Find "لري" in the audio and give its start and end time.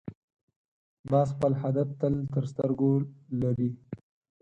3.41-3.69